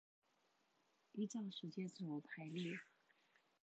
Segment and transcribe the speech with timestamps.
[1.11, 2.79] 依照時間軸排列